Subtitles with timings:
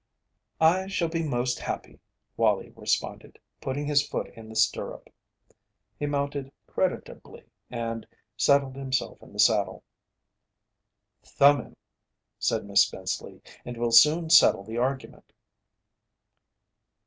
[0.59, 1.99] "I shall be most happy,"
[2.35, 5.11] Wallie responded, putting his foot in the stirrup.
[5.99, 9.83] He mounted creditably and settled himself in the saddle.
[11.21, 11.75] "Thumb him,"
[12.39, 15.33] said Miss Spenceley, "and we'll soon settle the argument."